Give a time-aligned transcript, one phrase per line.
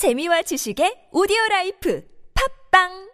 [0.00, 2.00] 재미와 지식의 오디오 라이프.
[2.32, 3.09] 팝빵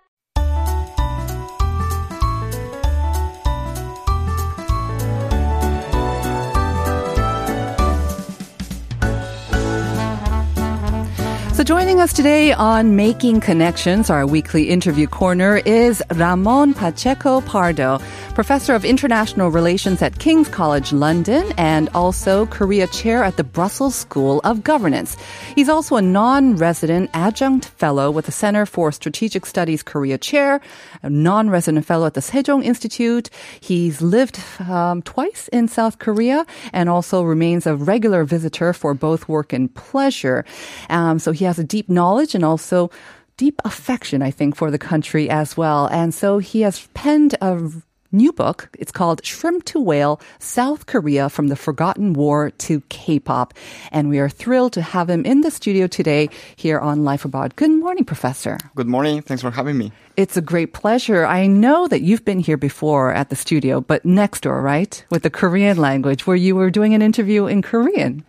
[11.67, 17.99] joining us today on Making Connections, our weekly interview corner, is Ramon Pacheco Pardo,
[18.37, 23.97] professor of international relations at King's College London and also Korea chair at the Brussels
[23.97, 25.17] School of Governance.
[25.57, 30.61] He's also a non resident adjunct fellow with the Center for Strategic Studies Korea chair,
[31.03, 33.29] a non resident fellow at the Sejong Institute.
[33.59, 39.29] He's lived um, twice in South Korea and also remains a regular visitor for both
[39.29, 40.45] work and pleasure.
[40.91, 42.91] Um, so, he has a deep knowledge and also
[43.37, 45.87] deep affection, I think, for the country as well.
[45.87, 47.71] And so he has penned a
[48.13, 48.71] new book.
[48.79, 53.53] It's called Shrimp to Whale South Korea from the Forgotten War to K-pop.
[53.93, 57.57] And we are thrilled to have him in the studio today here on Life Abroad.
[57.57, 58.59] Good morning, Professor.
[58.75, 59.23] Good morning.
[59.23, 59.93] Thanks for having me.
[60.17, 61.27] It's a great pleasure.
[61.27, 65.05] I know that you've been here before at the studio, but next door, right?
[65.11, 68.25] With the Korean language, where you were doing an interview in Korean.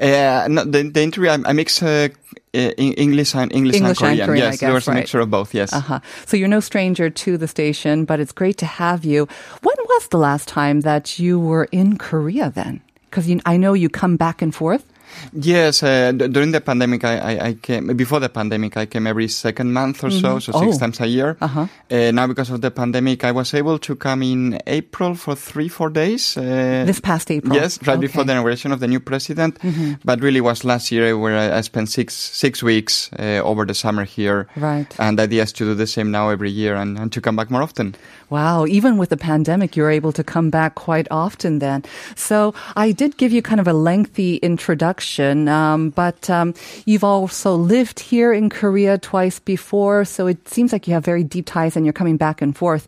[0.00, 2.08] Uh, no, the, the interview, I, I mix uh,
[2.52, 4.26] English and English, English and and Korean.
[4.26, 4.96] Korean, I yes, there guess, was a right.
[4.98, 5.54] mixture of both.
[5.54, 5.72] Yes.
[5.72, 6.00] Uh-huh.
[6.26, 9.28] So you're no stranger to the station, but it's great to have you.
[9.62, 12.80] When was the last time that you were in Korea then?
[13.08, 14.84] Because I know you come back and forth.
[15.32, 18.76] Yes, uh, d- during the pandemic, I, I, I came before the pandemic.
[18.76, 20.78] I came every second month or so, so six Oh.
[20.78, 21.36] times a year.
[21.40, 21.66] Uh-huh.
[21.90, 25.68] Uh, now, because of the pandemic, I was able to come in April for three,
[25.68, 26.36] four days.
[26.36, 27.54] Uh, This past April.
[27.54, 29.58] Yes, right before the inauguration of the new president.
[30.04, 33.74] But really was last year where I, I spent six six weeks uh, over the
[33.74, 34.46] summer here.
[34.56, 34.86] Right.
[34.98, 37.36] And the idea is to do the same now every year and, and to come
[37.36, 37.94] back more often.
[38.30, 41.82] Wow, even with the pandemic, you're able to come back quite often then.
[42.14, 46.54] So I did give you kind of a lengthy introduction, um, but um,
[46.86, 51.24] you've also lived here in Korea twice before, so it seems like you have very
[51.24, 52.86] deep ties and you're coming back and forth.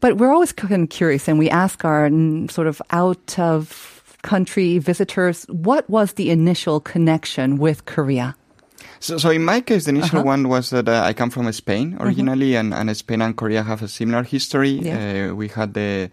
[0.00, 4.02] But we're always kind of curious, and we ask our mm, sort of out of
[4.22, 8.34] country visitors, what was the initial connection with Korea?
[9.02, 10.28] So, so in my case, the initial Uh-huh.
[10.34, 13.82] one was that uh, I come from Spain originally, and, and Spain and Korea have
[13.82, 14.78] a similar history.
[14.78, 15.30] Yeah.
[15.30, 16.08] Uh, we had the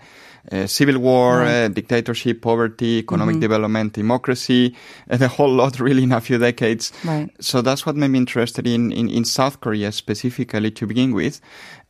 [0.51, 1.65] uh, civil war, Right.
[1.65, 4.73] uh, dictatorship, poverty, economic development, democracy,
[5.11, 6.91] uh, the whole lot really in a few decades.
[7.05, 7.29] Right.
[7.39, 11.41] So that's what made me interested in, in, in South Korea specifically to begin with.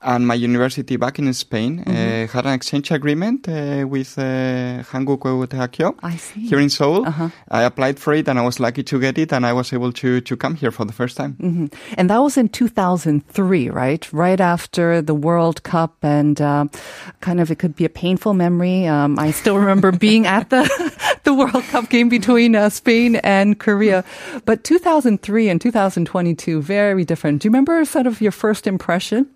[0.01, 5.19] And my university back in Spain uh, had an exchange agreement uh, with uh, Hanguk
[5.49, 6.47] Hakyo I see.
[6.47, 7.05] here in Seoul.
[7.05, 7.29] Uh-huh.
[7.49, 9.91] I applied for it and I was lucky to get it and I was able
[9.91, 11.33] to, to come here for the first time.
[11.33, 11.65] hmm
[11.97, 14.13] And that was in 2003, right?
[14.13, 16.71] Right after the World Cup, and um,
[17.19, 18.87] kind of it could be a painful memory.
[18.87, 20.63] Um, I still remember being at the
[21.23, 24.05] the World Cup game between uh, Spain and Korea.
[24.45, 27.41] But 2003 and 2022, very different.
[27.41, 29.27] Do you remember sort of your first impression?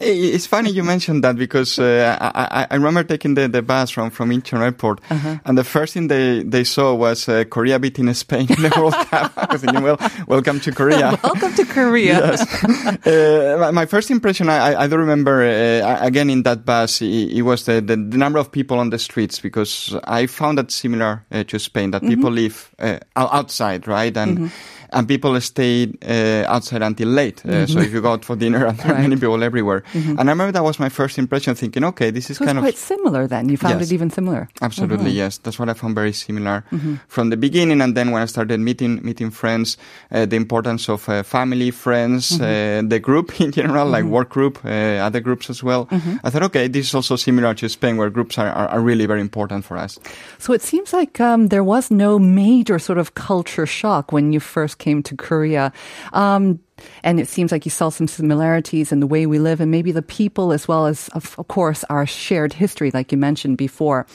[0.00, 4.10] It's funny you mentioned that because uh, I, I, remember taking the, the bus from,
[4.10, 5.38] from Incheon Airport, Uh-huh.
[5.44, 8.94] and the first thing they, they saw was uh, Korea beating Spain in the World
[8.94, 9.32] Cup.
[9.36, 11.18] I was thinking, well, welcome to Korea.
[11.24, 12.18] Welcome to Korea.
[12.36, 12.64] yes.
[13.06, 17.42] uh, my- first impression, I, I- do remember, uh, again in that bus, it, it
[17.42, 21.24] was the, the, the number of people on the streets because I found that similar
[21.32, 24.16] uh, to Spain, that people live uh, outside, right?
[24.16, 24.50] And,
[24.92, 27.42] and people stayed uh, outside until late.
[27.44, 29.82] Uh, So if you go out for dinner, and there are many people everywhere.
[29.94, 32.64] And I remember that was my first impression thinking, okay, this is So kind of
[32.64, 33.48] quite similar then.
[33.48, 33.90] You found Yes.
[33.90, 34.48] it even similar.
[34.60, 35.38] Absolutely, yes.
[35.38, 36.64] That's what I found very similar
[37.08, 37.80] from the beginning.
[37.80, 39.76] And then when I started meeting meeting friends,
[40.10, 44.58] uh, the importance of uh, family, friends, uh, the group in general, like work group,
[44.64, 44.68] uh,
[45.06, 45.86] other groups as well.
[46.24, 49.06] I thought, okay, this is also similar to Spain, where groups are, are, are really
[49.06, 49.98] very important for us.
[50.38, 54.40] So it seems like um, there was no major sort of culture shock when you
[54.40, 55.72] first came to Korea.
[56.12, 56.58] Um,
[57.04, 59.92] and it seems like you saw some similarities in the way we live and maybe
[59.92, 64.06] the people as well as, of, course, our shared history, like you mentioned before.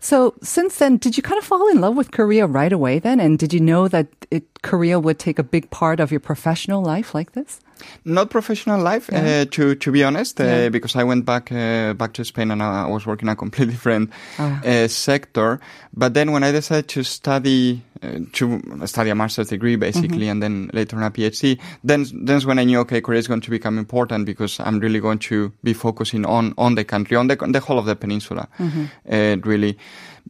[0.00, 3.20] So since then, did you kind of fall in love with Korea right away then?
[3.20, 6.82] And did you know that it, Korea would take a big part of your professional
[6.82, 7.60] life like this?
[8.04, 10.68] Not professional life, uh, to to be honest, uh, Yeah.
[10.70, 13.74] because I went back uh, back to Spain and I, was working in a completely
[13.76, 14.60] different Ah.
[14.64, 15.60] uh, sector.
[15.96, 20.42] But then when I decided to study uh, to study a master's degree, basically, and
[20.42, 23.50] then later on a PhD, then then's when I knew okay, Korea is going to
[23.50, 27.36] become important because I'm really going to be focusing on on the country, on the
[27.42, 29.76] on the whole of the peninsula, uh, really.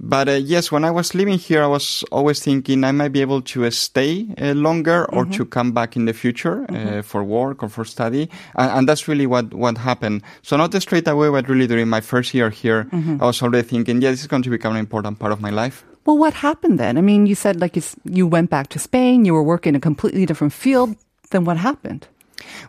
[0.02, 3.20] But uh, yes, when I was living here, I was always thinking I might be
[3.20, 7.22] able to uh, stay uh, longer or to come back in the future uh, for
[7.22, 10.22] work or for study, and, and that's really what what happened.
[10.40, 12.88] So not straight away, but really during my first year here,
[13.20, 15.50] I was already thinking, yeah, this is going to become an important part of my
[15.50, 15.84] life.
[16.06, 16.96] Well, what happened then?
[16.96, 19.76] I mean, you said like you, you went back to Spain, you were working in
[19.76, 20.96] a completely different field.
[21.30, 22.08] then what happened?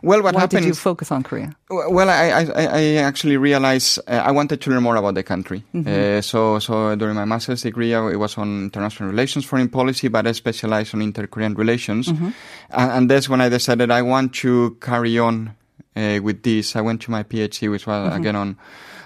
[0.02, 0.62] Well, what Why happened?
[0.62, 1.54] did you focus on Korea?
[1.70, 5.64] Well, I, I, I actually realized uh, I wanted to learn more about the country.
[5.74, 10.08] Uh, so, so during my master's degree, I, it was on international relations, foreign policy,
[10.08, 12.08] but I specialized on inter-Korean relations.
[12.08, 12.34] And,
[12.70, 15.54] and that's when I decided I want to carry on
[15.96, 16.76] uh, with this.
[16.76, 18.56] I went to my PhD, which was again on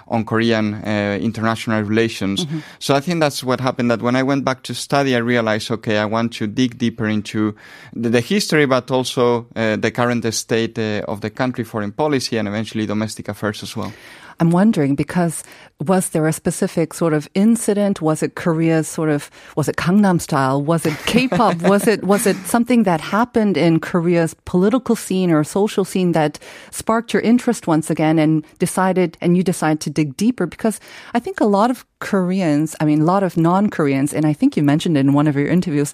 [0.07, 2.45] on Korean uh, international relations.
[2.79, 3.91] So I think that's what happened.
[3.91, 7.07] That when I went back to study, I realized, okay, I want to dig deeper
[7.07, 7.55] into
[7.93, 12.37] the, the history, but also uh, the current state uh, of the country, foreign policy,
[12.37, 13.93] and eventually domestic affairs as well.
[14.39, 15.43] I'm wondering because
[15.79, 18.01] was there a specific sort of incident?
[18.01, 20.61] Was it Korea's sort of was it Gangnam style?
[20.61, 21.61] Was it K-pop?
[21.61, 26.39] was it was it something that happened in Korea's political scene or social scene that
[26.71, 30.45] sparked your interest once again and decided and you decided to dig deeper?
[30.45, 30.79] Because
[31.13, 34.55] I think a lot of Koreans, I mean a lot of non-Koreans, and I think
[34.55, 35.93] you mentioned it in one of your interviews,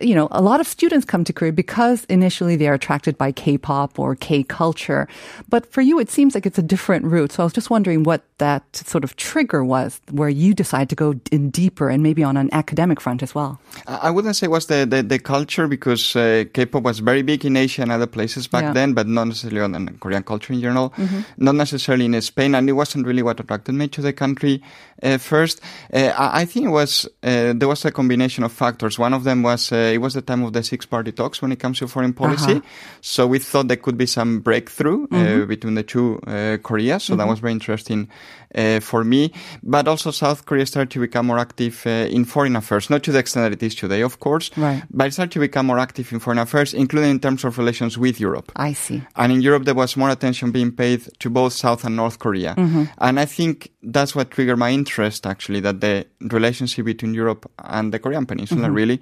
[0.00, 3.32] you know, a lot of students come to Korea because initially they are attracted by
[3.32, 5.06] K-pop or K-culture.
[5.48, 7.32] But for you, it seems like it's a different route.
[7.32, 10.96] So I was just wondering what that sort of trigger was where you decide to
[10.96, 13.60] go in deeper and maybe on an academic front as well.
[13.86, 17.44] I wouldn't say it was the, the, the culture because uh, K-pop was very big
[17.44, 18.72] in Asia and other places back Yeah.
[18.72, 20.92] then, but not necessarily on, on Korean culture in general,
[21.36, 24.62] not necessarily in Spain, and it wasn't really what attracted me to the country
[25.02, 25.60] uh, first.
[25.92, 28.98] Uh, I, I think it was uh, there was a combination of factors.
[28.98, 31.58] One of them was uh, it was the time of the six-party talks when it
[31.58, 32.62] comes to foreign policy,
[33.00, 37.04] so we thought there could be some breakthrough uh, between the two uh, Koreas.
[37.04, 38.08] So that was very interesting
[38.54, 39.32] uh, for me.
[39.62, 43.12] But also South Korea started to become more active uh, in foreign affairs, not to
[43.12, 44.82] the extent that it is today, of course, Right.
[44.90, 47.96] but it started to become more active in foreign affairs, including in terms of relations
[47.98, 48.52] with Europe.
[48.56, 49.02] I see.
[49.16, 52.54] And in Europe, there was more attention being paid to both South and North Korea.
[52.98, 57.92] And I think that's what triggered my interest, actually, that the relationship between Europe and
[57.92, 59.00] the Korean Peninsula really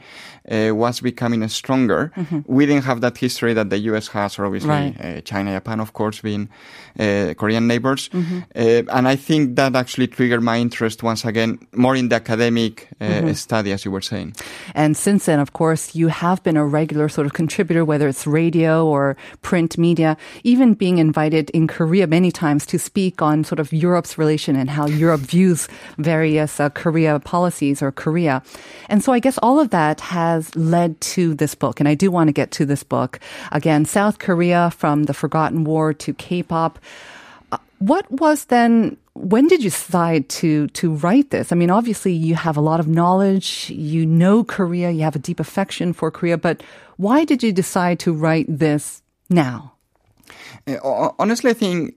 [0.51, 2.13] uh, was becoming stronger.
[2.47, 4.97] We didn't have that history that the US has, or obviously Right.
[5.01, 6.49] uh, China, Japan, of course, being
[6.99, 8.11] uh, Korean neighbors.
[8.15, 12.89] Uh, and I think that actually triggered my interest once again, more in the academic
[13.01, 14.35] uh, study, as you were saying.
[14.75, 18.27] And since then, of course, you have been a regular sort of contributor, whether it's
[18.27, 23.61] radio or print media, even being invited in Korea many times to speak on sort
[23.61, 28.43] of Europe's relation and how Europe views various uh, Korea policies or Korea.
[28.89, 31.81] And so I guess all of that has led to this book.
[31.81, 33.21] And I do want to get to this book.
[33.53, 36.79] Again, South Korea from the Forgotten War to K-pop.
[36.79, 37.20] Uh,
[37.81, 41.53] What was then when did you decide to to write this?
[41.53, 45.19] I mean, obviously you have a lot of knowledge, you know Korea, you have a
[45.19, 46.63] deep affection for Korea, but
[46.97, 49.73] why did you decide to write this now?
[50.67, 51.97] Uh, honestly, I think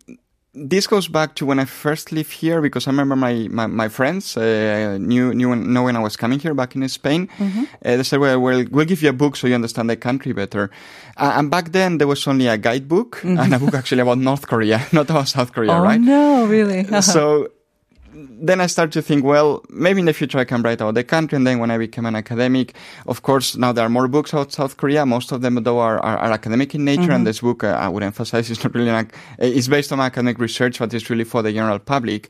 [0.53, 3.87] this goes back to when I first lived here because I remember my, my, my
[3.89, 7.27] friends uh, knew, knew when, know when I was coming here back in Spain.
[7.39, 10.31] Uh, they said, well, well, we'll give you a book so you understand the country
[10.31, 10.69] better.
[11.17, 14.47] Uh, and back then there was only a guidebook and a book actually about North
[14.47, 15.99] Korea, not about South Korea, oh right?
[15.99, 16.83] no, really?
[17.01, 17.49] so
[18.15, 21.03] then I start to think, well, maybe in the future I can write about the
[21.03, 21.35] country.
[21.35, 22.73] And then when I became an academic,
[23.07, 25.05] of course, now there are more books about South Korea.
[25.05, 27.11] Most of them, though, are, are, are academic in nature.
[27.15, 29.99] And this book, uh, I would emphasize, is not really an, uh, it's based on
[29.99, 32.29] academic research, but it's really for the general public.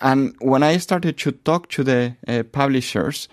[0.00, 3.28] And when I started to talk to the uh, publishers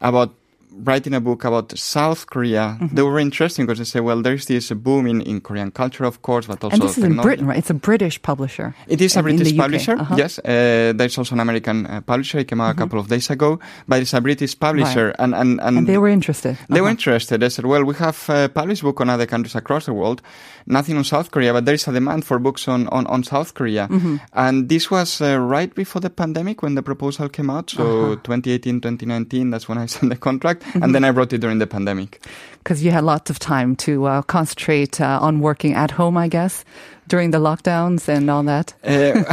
[0.00, 0.34] about
[0.72, 4.70] writing a book about South Korea, they were interesting because they say, well, there's this
[4.72, 7.16] boom in, in Korean culture, of course, but also and this is in.
[7.16, 7.58] Britain, right?
[7.58, 8.74] It's a British publisher.
[8.88, 10.14] It is a in- in the British publisher, Uh-huh.
[10.16, 10.38] yes.
[10.38, 12.38] Uh, there's also an American uh, publisher.
[12.38, 13.58] It came out a couple of days ago,
[13.88, 15.16] but it's a British publisher, Right.
[15.18, 16.56] and and and, And they were interested.
[16.68, 16.90] they were Uh-huh.
[16.98, 17.40] interested.
[17.40, 20.22] They said, "Well, we have uh, published book on other countries across the world,
[20.66, 23.54] nothing on South Korea, but there is a demand for books on on, on South
[23.54, 24.16] Korea." Mm-hmm.
[24.32, 27.70] And this was uh, right before the pandemic when the proposal came out.
[27.70, 28.16] So Uh-huh.
[28.24, 31.66] 2018, 2019, that's when I signed the contract, And then I wrote it during the
[31.66, 32.20] pandemic.
[32.62, 36.28] because you had lots of time to uh, concentrate uh, on working at home, I
[36.28, 36.64] guess,
[37.10, 38.72] during the lockdowns and all that.
[38.82, 39.24] Uh,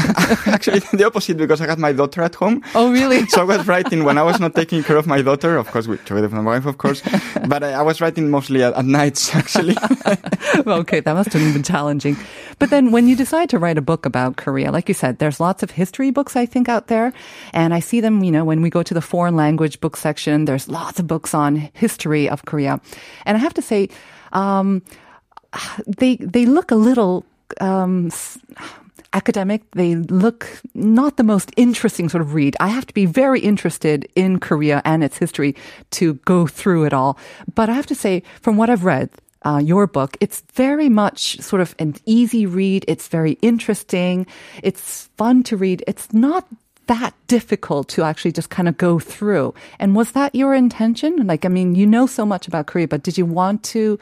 [0.47, 2.63] actually, the opposite because I had my daughter at home.
[2.75, 3.25] Oh, really?
[3.33, 5.87] so I was writing when I was not taking care of my daughter, of course,
[5.87, 7.01] with, together with my wife, of course.
[7.47, 9.77] But I, I was writing mostly at, at nights, actually.
[10.67, 12.17] okay, that must have been challenging.
[12.59, 15.39] But then when you decide to write a book about Korea, like you said, there's
[15.39, 17.13] lots of history books, I think, out there.
[17.53, 20.45] And I see them, you know, when we go to the foreign language book section,
[20.45, 22.81] there's lots of books on history of Korea.
[23.25, 23.89] And I have to say,
[24.33, 24.81] um,
[25.85, 27.23] they, they look a little,
[27.59, 28.11] um,
[29.13, 29.69] academic.
[29.71, 32.55] They look not the most interesting sort of read.
[32.59, 35.55] I have to be very interested in Korea and its history
[35.91, 37.17] to go through it all.
[37.53, 39.09] But I have to say, from what I've read,
[39.43, 42.83] uh, your book, it's very much sort of an easy read.
[42.87, 44.27] It's very interesting.
[44.63, 45.83] It's fun to read.
[45.87, 46.47] It's not
[46.87, 49.53] that difficult to actually just kind of go through.
[49.79, 51.27] And was that your intention?
[51.27, 53.99] Like, I mean, you know so much about Korea, but did you want to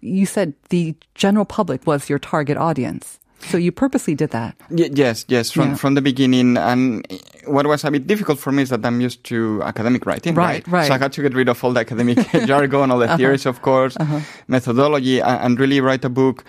[0.00, 3.18] you said the general public was your target audience.
[3.40, 4.56] So you purposely did that.
[4.70, 5.76] Y- yes, yes, from Yeah.
[5.76, 6.56] from the beginning.
[6.56, 7.06] And
[7.46, 10.66] what was a bit difficult for me is that I'm used to academic writing, Right,
[10.66, 10.88] right.
[10.88, 13.16] So I had to get rid of all the academic jargon, all the uh-huh.
[13.16, 14.20] theories, of course, uh-huh.
[14.48, 16.44] methodology, and, and really write a book.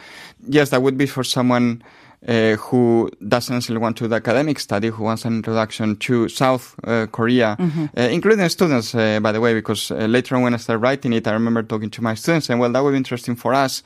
[0.48, 1.84] Yes, that would be for someone.
[2.28, 6.28] Uh, who doesn't necessarily want to do the academic study, who wants an introduction to
[6.28, 7.56] South uh, Korea,
[7.98, 11.14] uh, including students, uh, by the way, because uh, later on when I started writing
[11.14, 13.84] it, I remember talking to my students and, well, that would be interesting for us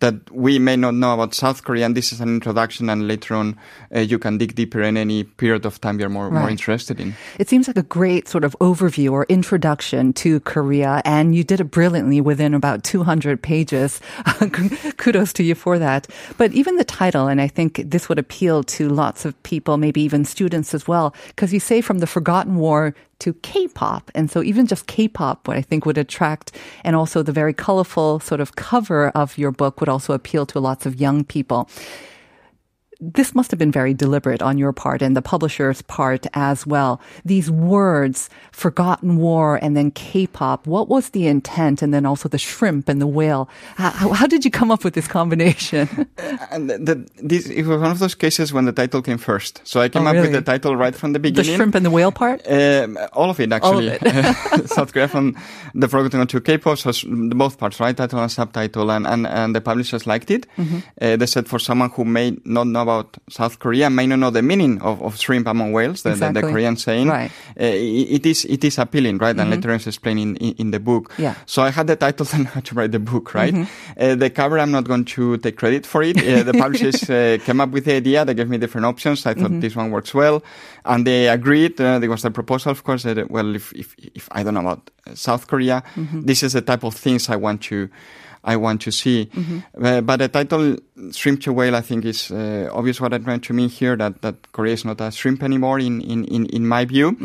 [0.00, 3.34] that we may not know about South Korea, and this is an introduction, and later
[3.34, 3.56] on
[3.94, 7.14] uh, you can dig deeper in any period of time you're more, more interested in.
[7.38, 11.60] It seems like a great sort of overview or introduction to Korea, and you did
[11.60, 14.00] it brilliantly within about 200 pages.
[14.96, 16.08] Kudos to you for that.
[16.38, 20.00] But even the title, and I think this would appeal to lots of people, maybe
[20.02, 24.10] even students as well, because you say from the forgotten war to K-pop.
[24.14, 28.20] And so even just K-pop, what I think would attract, and also the very colorful
[28.20, 31.68] sort of cover of your book would also appeal to lots of young people
[33.00, 37.00] this must have been very deliberate on your part and the publisher's part as well.
[37.24, 41.82] These words, forgotten war and then K-pop, what was the intent?
[41.82, 43.48] And then also the shrimp and the whale.
[43.76, 45.88] How, how, did you come up with this combination?
[46.50, 49.60] And the, the, this it was one of those cases when the title came first.
[49.64, 50.28] So I came Oh, up really?
[50.28, 51.50] with the title right from the beginning.
[51.50, 52.42] the shrimp and the whale part?
[52.48, 54.66] Um, all of it, All of actually.
[54.66, 55.36] South Korea from
[55.74, 56.92] the Forgotten War to K-pop, so
[57.34, 57.96] both parts, right?
[57.96, 60.46] Title and subtitle, and, and, and the publishers liked it.
[60.56, 60.78] Mm-hmm.
[61.00, 64.30] Uh, they said for someone who may not know about South Korea, may not know
[64.30, 66.52] the meaning of, of shrimp among whales, the, the, the Exactly.
[66.52, 67.30] Korean saying, Right.
[67.30, 67.62] Mm-hmm.
[67.62, 69.36] uh, it, it is it is appealing, right?
[69.36, 71.12] And later on it's explained in, in, in the book.
[71.18, 71.34] Yeah.
[71.46, 73.52] So I had the title and had to write the book, right?
[73.54, 74.00] Mm-hmm.
[74.00, 76.16] Uh, the cover, I'm not going to take credit for it.
[76.18, 78.24] Uh, the publishers uh, came up with the idea.
[78.24, 79.26] They gave me different options.
[79.26, 79.60] I thought Mm-hmm.
[79.60, 80.42] this one works well,
[80.84, 81.80] and they agreed.
[81.80, 83.02] Uh, there was the proposal, of course.
[83.04, 86.22] That well, if if, if I don't know about South Korea, Mm-hmm.
[86.22, 87.88] this is the type of things I want to.
[88.44, 89.30] I want to see,
[89.82, 90.76] uh, but the title
[91.12, 93.00] "Shrimp to Whale" I think is uh, obvious.
[93.00, 96.00] What I'm trying to mean here that that Korea is not a shrimp anymore in
[96.02, 97.16] in in, in my view,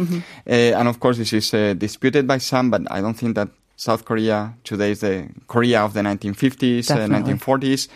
[0.48, 3.50] uh, and of course this is uh, disputed by some, but I don't think that
[3.80, 7.34] South Korea today is the Korea of the 1950s, uh, Definitely.
[7.34, 7.88] 1940s.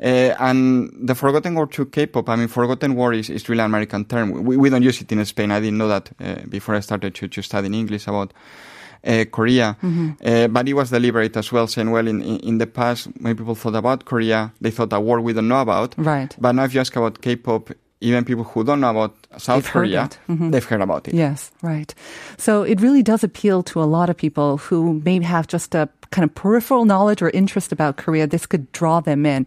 [0.00, 3.66] Uh, and the Forgotten War to K-pop, I mean, Forgotten War is, is really an
[3.66, 4.44] American term.
[4.44, 5.50] We, we don't use it in Spain.
[5.50, 8.32] I didn't know that uh, before I started to, to study in English about
[9.30, 9.76] Korea.
[10.24, 13.36] Uh, but it was deliberate as well, saying, well, in, in, in the past, when
[13.36, 15.94] people thought about Korea, they thought a war we don't know about.
[15.96, 16.34] Right.
[16.38, 19.72] But now if you ask about K-pop, even people who don't know about South They've
[19.72, 20.10] Korea.
[20.28, 20.52] Mhm.
[20.52, 21.14] they've heard about it.
[21.14, 21.94] Yes, right.
[22.36, 25.88] So it really does appeal to a lot of people who may have just a
[26.10, 28.26] kind of peripheral knowledge or interest about Korea.
[28.26, 29.46] This could draw them in.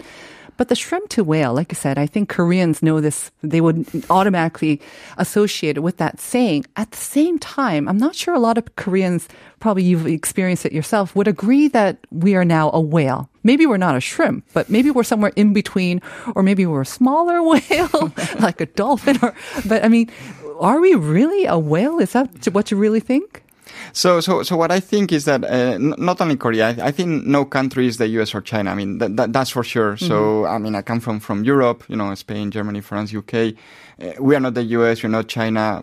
[0.60, 3.32] But the shrimp to whale, like I said, I think Koreans know this.
[3.42, 4.82] They would automatically
[5.18, 6.66] associate it with that saying.
[6.76, 9.30] At the same time, I'm not sure a lot of Koreans,
[9.62, 13.30] probably you've experienced it yourself, would agree that we are now a whale.
[13.42, 16.02] Maybe we're not a shrimp, but maybe we're somewhere in between,
[16.36, 18.12] or maybe we're a smaller whale,
[18.42, 19.18] like a dolphin.
[19.22, 19.34] Or,
[19.66, 20.12] but I mean,
[20.60, 22.00] are we really a whale?
[22.00, 23.44] Is that what you really think?
[23.94, 27.26] So, so, so what I think is that uh, not only Korea, I, I think
[27.26, 28.34] no country is the U.S.
[28.36, 28.72] or China.
[28.72, 29.98] I mean, that, that, that's for sure.
[29.98, 33.34] So, I mean, I come from from Europe, you know, Spain, Germany, France, UK.
[33.34, 35.04] Uh, we are not the U.S.
[35.04, 35.82] We're not China.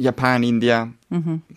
[0.00, 0.90] Japan, India,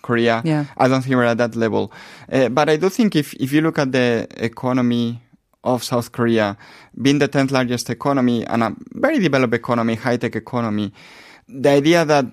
[0.01, 0.41] Korea.
[0.45, 0.65] Yeah.
[0.77, 1.91] I don't think we're at that level.
[2.31, 5.21] Uh, but I do think if if you look at the economy
[5.63, 6.57] of South Korea,
[7.01, 10.93] being the tenth largest economy and a very developed economy, high tech economy,
[11.47, 12.25] the idea that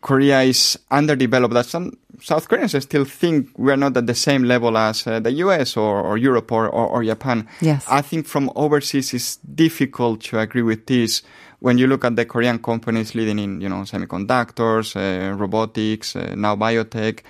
[0.00, 1.54] Korea is underdeveloped.
[1.54, 5.20] That some South Koreans still think we are not at the same level as uh,
[5.20, 7.48] the US or, or Europe or, or, or Japan.
[7.60, 7.84] Yes.
[7.88, 11.22] I think from overseas it's difficult to agree with this
[11.60, 16.34] when you look at the Korean companies leading in, you know, semiconductors, uh, robotics, uh,
[16.36, 17.20] now biotech.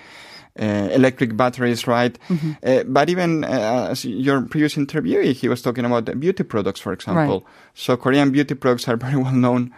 [0.60, 2.18] Uh, electric batteries, right?
[2.64, 6.92] Uh, but even uh, as your previous interviewee, he was talking about beauty products, for
[6.92, 7.40] example.
[7.40, 7.54] Right.
[7.74, 9.72] So Korean beauty products are very well known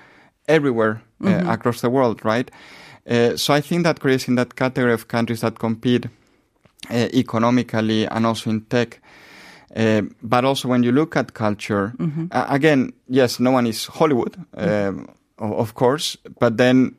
[0.48, 2.50] everywhere uh, across the world, right?
[3.10, 6.06] Uh, so I think that Korea is in that category of countries that compete
[6.90, 9.00] uh, economically and also in tech.
[9.76, 11.92] Uh, but also when you look at culture,
[12.32, 14.36] uh, again, yes, no one is Hollywood,
[15.38, 16.94] o- of course, but then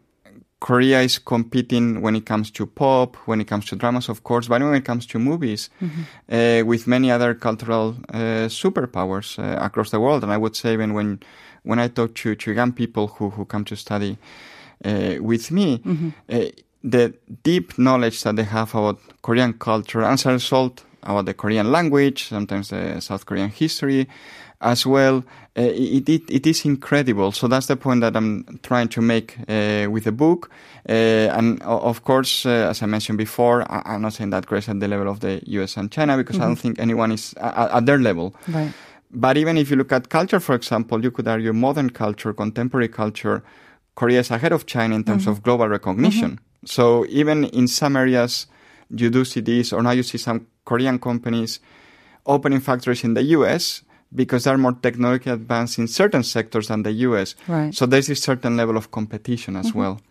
[0.59, 4.47] Korea is competing when it comes to pop, when it comes to dramas, of course,
[4.47, 9.89] but when it comes to movies, uh, with many other cultural uh, superpowers uh, across
[9.89, 10.23] the world.
[10.23, 11.19] And I would say even when
[11.63, 14.17] when I talk to, to young people who, who come to study
[14.83, 15.81] with me,
[16.29, 16.45] uh,
[16.83, 21.33] the deep knowledge that they have about Korean culture, and as a result, about the
[21.33, 24.07] Korean language, sometimes the South Korean history
[24.61, 25.23] as well.
[25.57, 27.31] Uh, it, it, it is incredible.
[27.31, 30.49] So that's the point that I'm trying to make uh, with the book.
[30.87, 30.93] Uh,
[31.33, 34.79] and of course, uh, as I mentioned before, I, am not saying that is at
[34.79, 36.43] the level of the US and China because mm-hmm.
[36.43, 38.33] I don't think anyone is at, at their level.
[38.47, 38.71] Right.
[39.13, 42.87] But even if you look at culture, for example, you could argue modern culture, contemporary
[42.87, 43.43] culture,
[43.95, 45.31] Korea is ahead of China in terms mm-hmm.
[45.31, 46.31] of global recognition.
[46.31, 46.65] Mm-hmm.
[46.65, 48.47] So even in some areas,
[48.89, 51.59] you do see this, or now you see some Korean companies
[52.25, 53.81] opening factories in the US
[54.13, 57.35] because they're more technologically advanced in certain sectors than the US.
[57.47, 57.73] Right.
[57.73, 59.79] So there's a certain level of competition as mm-hmm.
[59.79, 60.01] well.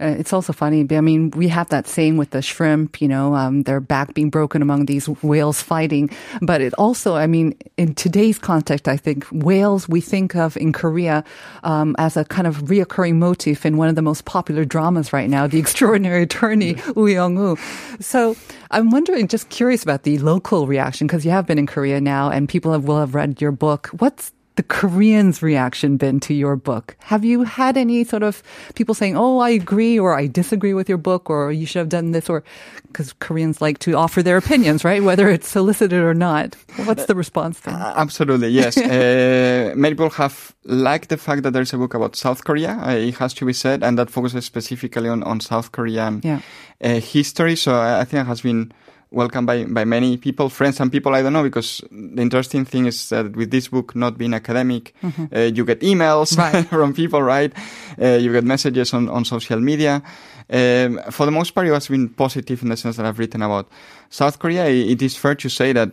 [0.00, 0.86] Uh, it's also funny.
[0.90, 4.30] I mean, we have that saying with the shrimp, you know, um, their back being
[4.30, 6.10] broken among these whales fighting.
[6.42, 10.72] But it also, I mean, in today's context, I think whales we think of in
[10.72, 11.24] Korea
[11.64, 15.30] um, as a kind of reoccurring motif in one of the most popular dramas right
[15.30, 17.56] now, The Extraordinary Attorney, Woo Young-woo.
[18.00, 18.36] So
[18.70, 22.30] I'm wondering, just curious about the local reaction, because you have been in Korea now
[22.30, 23.88] and people have, will have read your book.
[23.98, 26.96] What's the Koreans' reaction been to your book?
[27.00, 28.42] Have you had any sort of
[28.74, 31.90] people saying, "Oh, I agree," or "I disagree with your book," or "You should have
[31.90, 32.42] done this," or
[32.86, 35.02] because Koreans like to offer their opinions, right?
[35.02, 36.56] Whether it's solicited or not.
[36.84, 37.74] What's the response then?
[37.74, 38.76] Uh, absolutely, yes.
[38.78, 42.80] uh, many people have liked the fact that there's a book about South Korea.
[42.82, 46.40] Uh, it has to be said, and that focuses specifically on on South Korean yeah.
[46.80, 47.56] Uh, history.
[47.56, 48.72] So I think it has been
[49.10, 52.86] welcomed by, by many people, friends and people I don't know, because the interesting thing
[52.86, 55.34] is that with this book not being academic, mm-hmm.
[55.34, 56.66] uh, you get emails right.
[56.66, 57.52] from people, right?
[58.00, 60.02] Uh, you get messages on, on social media.
[60.48, 63.42] Um, for the most part, it has been positive in the sense that I've written
[63.42, 63.68] about
[64.10, 64.66] South Korea.
[64.66, 65.90] It is fair to say that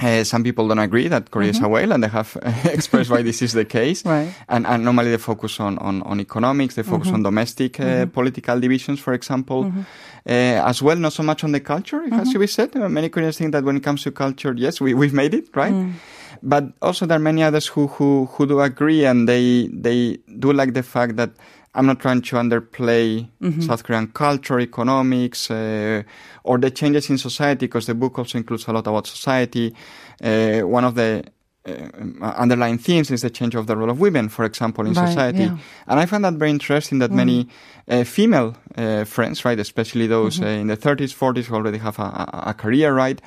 [0.00, 1.64] uh, some people don't agree that Korea mm-hmm.
[1.64, 4.04] is a whale, and they have expressed why this is the case.
[4.08, 4.32] Right.
[4.48, 7.16] And, and normally they focus on, on, on economics, they focus mm-hmm.
[7.16, 8.10] on domestic uh, mm-hmm.
[8.10, 9.80] political divisions, for example, mm-hmm.
[9.80, 10.96] uh, as well.
[10.96, 12.32] Not so much on the culture, it has mm-hmm.
[12.32, 12.76] to be said.
[12.76, 15.54] Uh, many Koreans think that when it comes to culture, yes, we we've made it
[15.54, 15.72] right.
[15.72, 15.94] Mm.
[16.42, 20.52] But also there are many others who who who do agree, and they they do
[20.52, 21.30] like the fact that
[21.78, 23.60] I'm not trying to underplay mm-hmm.
[23.60, 26.02] South Korean culture, economics, uh,
[26.42, 29.72] or the changes in society, because the book also includes a lot about society.
[30.20, 31.22] Uh, one of the
[31.64, 35.06] uh, underlying themes is the change of the role of women, for example, in right,
[35.06, 35.44] society.
[35.44, 35.56] Yeah.
[35.86, 37.14] And I find that very interesting that mm.
[37.14, 37.48] many
[37.86, 40.46] uh, female uh, friends, right, especially those mm-hmm.
[40.46, 43.20] Uh, in the 30s, 40s who already have a, a, a career, right,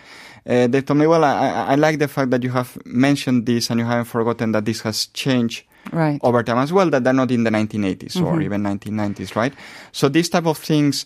[0.46, 3.70] uh, they told me, well, I, I, like the fact that you have mentioned this
[3.70, 6.20] and you haven't forgotten that this has changed right.
[6.24, 8.26] over time as well, that they're not in the 1980s mm-hmm.
[8.26, 9.54] or even 1990s, right?
[9.92, 11.06] So these type of things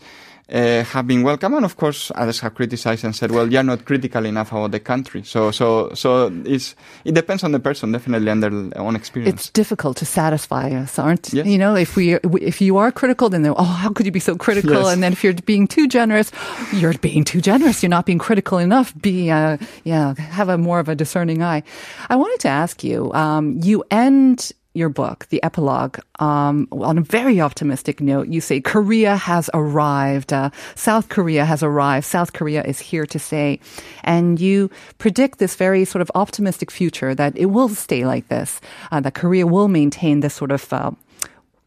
[0.52, 3.86] uh, have been welcome, and of course others have criticized and said, "Well, you're not
[3.86, 8.30] critical enough about the country." So, so, so it's it depends on the person, definitely,
[8.30, 9.34] and their own experience.
[9.34, 11.48] It's difficult to satisfy us, aren't yes.
[11.48, 11.76] you know?
[11.76, 14.84] If we if you are critical, then oh, how could you be so critical?
[14.84, 14.94] Yes.
[14.94, 16.32] And then if you're being too generous,
[16.74, 17.82] you're being too generous.
[17.82, 18.94] You're not being critical enough.
[19.02, 21.64] Be uh, yeah, have a more of a discerning eye.
[22.10, 23.12] I wanted to ask you.
[23.14, 28.60] Um, you end your book, the epilogue, um, on a very optimistic note, you say
[28.60, 30.34] Korea has arrived.
[30.34, 32.06] Uh, South Korea has arrived.
[32.06, 33.60] South Korea is here to stay.
[34.04, 38.60] And you predict this very sort of optimistic future that it will stay like this,
[38.92, 40.92] uh, that Korea will maintain this sort of uh,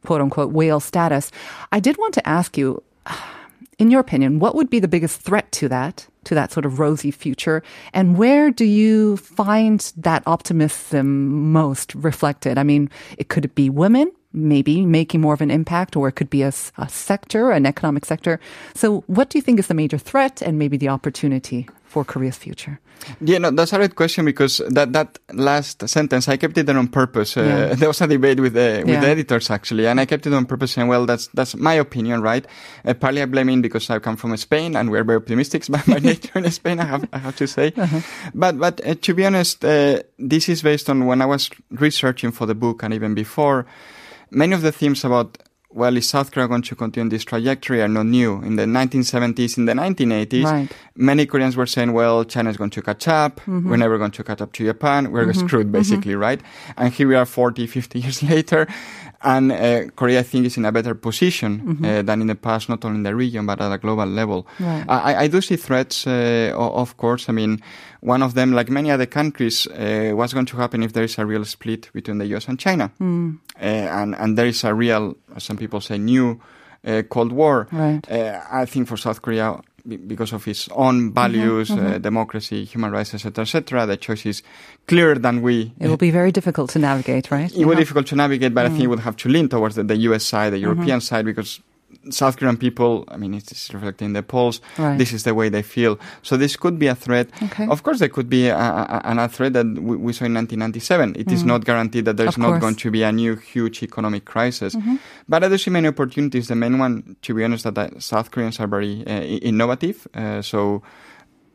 [0.05, 1.31] quote unquote whale status.
[1.73, 2.83] I did want to ask you,
[3.79, 6.07] in your opinion, what would be the biggest threat to that?
[6.25, 7.62] to that sort of rosy future?
[7.95, 12.59] And where do you find that optimism most reflected?
[12.59, 16.31] I mean, it could be women maybe making more of an impact, or it could
[16.31, 18.41] be a, a sector, an economic sector.
[18.75, 22.37] So, what do you think is the major threat and maybe the opportunity for Korea's
[22.37, 22.79] future?
[23.21, 26.77] Yeah, no, that's a great question because that, that last sentence I kept it there
[26.77, 27.37] on purpose.
[27.37, 27.75] Uh, yeah.
[27.79, 29.01] There was a debate with the with yeah.
[29.01, 32.23] the editors actually, and I kept it on purpose saying, well, that's that's my opinion,
[32.23, 32.47] right?
[32.85, 35.83] Uh, partly I blame it because I come from Spain and we're very optimistic by
[35.87, 36.81] my nature in Spain.
[36.81, 38.01] I have I have to say, uh-huh.
[38.35, 42.33] but but uh, to be honest, uh, this is based on when I was researching
[42.33, 43.67] for the book and even before.
[44.31, 45.38] Many of the themes about
[45.71, 48.43] well, is South Korea going to continue this trajectory are not new.
[48.43, 50.73] In the 1970s, in the 1980s, right.
[50.97, 53.37] many Koreans were saying, well, China is going to catch up.
[53.41, 53.69] Mm-hmm.
[53.69, 55.12] We're never going to catch up to Japan.
[55.12, 55.47] We're mm-hmm.
[55.47, 56.21] screwed, basically, mm-hmm.
[56.21, 56.41] right?
[56.79, 58.67] And here we are 40, 50 years later.
[59.22, 61.85] And uh, Korea, I think, is in a better position mm-hmm.
[61.85, 64.46] uh, than in the past, not only in the region, but at a global level.
[64.61, 64.85] Right.
[64.88, 67.28] I, I, do see threats, uh, of course.
[67.28, 67.61] I mean,
[68.00, 71.18] one of them, like many other countries, uh, what's going to happen if there is
[71.18, 72.92] a real split between the US and China?
[73.00, 73.38] Mm.
[73.57, 76.40] Uh, and, and there is a real, some people say, new
[76.87, 77.66] uh, Cold War.
[77.72, 78.09] Right.
[78.09, 81.94] I think for South Korea, because of its own values, mm-hmm, mm-hmm.
[81.94, 83.87] Uh, democracy, human rights, etc., etc.
[83.87, 84.42] The choice is
[84.87, 85.72] clearer than we.
[85.81, 87.53] It will be very difficult to navigate, right?
[87.53, 88.66] It will be difficult to navigate, but mm.
[88.66, 90.24] I think it would have to lean towards the, the U.S.
[90.24, 91.01] side, the European mm-hmm.
[91.01, 91.61] side, because
[92.11, 94.61] South Korean people, I mean, it's reflecting the polls.
[94.79, 94.97] Right.
[94.97, 95.99] This is the way they feel.
[96.23, 97.29] So this could be a threat.
[97.42, 97.66] Okay.
[97.68, 101.14] Of course, there could be a, a, a threat that we, we saw in 1997.
[101.16, 102.53] It is not guaranteed that there's Mm.
[102.53, 104.75] Not going to be a new huge economic crisis.
[104.75, 104.97] Mm-hmm.
[105.29, 106.49] But I do see many opportunities.
[106.49, 110.07] The main one, to be honest, that South Koreans are very uh, innovative.
[110.14, 110.83] Uh, so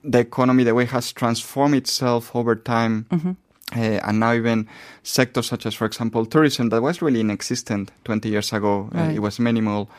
[0.03, 3.05] the economy, the way it has transformed itself over time.
[3.11, 3.31] Mm-hmm.
[3.75, 4.67] Uh, and now even
[5.03, 8.89] sectors such as, for example, tourism that was really inexistent 20 years ago.
[8.93, 9.89] Uh, it was minimal.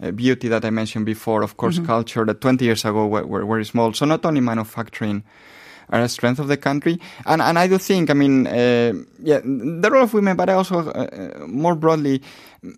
[0.00, 1.86] Uh, beauty that I mentioned before, of course, Mm-hmm.
[1.86, 3.92] culture that 20 years ago were, were very small.
[3.92, 5.22] So not only manufacturing
[5.90, 9.40] are a strength of the country, and and I do think, I mean, uh, yeah,
[9.44, 12.22] the role of women, but I also uh, uh, more broadly,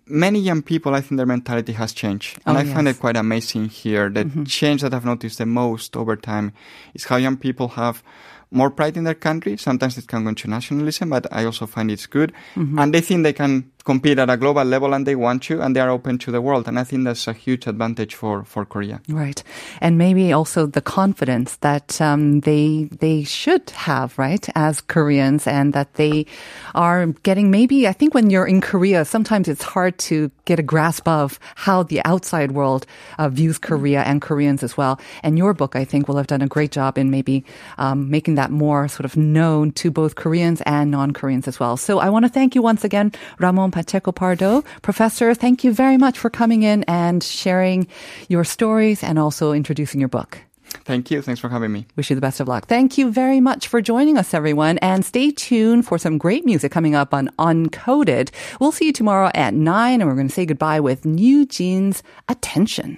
[0.05, 3.15] many young people, I think their mentality has changed, and Oh, I find it quite
[3.17, 4.09] amazing here.
[4.09, 6.51] The change that I've noticed the most over time
[6.93, 8.03] is how young people have
[8.51, 9.57] more pride in their country.
[9.57, 12.31] Sometimes it can go into nationalism, but I also find it's good.
[12.55, 15.75] And they think they can compete at a global level and they want to and
[15.75, 16.67] they are open to the world.
[16.67, 19.01] And I think that's a huge advantage for, for Korea.
[19.07, 19.41] Right,
[19.79, 25.73] and maybe also the confidence that um, they they should have, right, as Koreans, and
[25.73, 26.25] that they
[26.73, 27.51] are getting.
[27.51, 31.39] Maybe I think when you're in Korea, sometimes it's hard to get a grasp of
[31.55, 32.85] how the outside world
[33.17, 34.99] uh, views Korea and Koreans as well.
[35.23, 37.45] And your book, I think, will have done a great job in maybe
[37.77, 41.77] um, making that more sort of known to both Koreans and non-Koreans as well.
[41.77, 45.33] So I want to thank you once again, Ramon Pacheco Pardo, professor.
[45.35, 47.87] Thank you very much for coming in and sharing
[48.29, 50.39] your stories and also introducing your book.
[50.85, 51.21] Thank you.
[51.21, 51.85] Thanks for having me.
[51.97, 52.67] Wish you the best of luck.
[52.67, 54.77] Thank you very much for joining us, everyone.
[54.77, 58.31] And stay tuned for some great music coming up on Uncoded.
[58.61, 62.97] We'll see you tomorrow at 9, and we're going to say goodbye with NewJeans Attention.